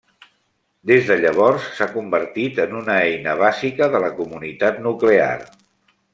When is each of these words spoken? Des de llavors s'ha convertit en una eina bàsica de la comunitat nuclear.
Des 0.91 1.03
de 1.09 1.17
llavors 1.25 1.67
s'ha 1.79 1.87
convertit 1.97 2.63
en 2.65 2.73
una 2.81 2.97
eina 3.11 3.37
bàsica 3.43 3.93
de 3.97 4.03
la 4.07 4.11
comunitat 4.23 4.83
nuclear. 4.89 5.33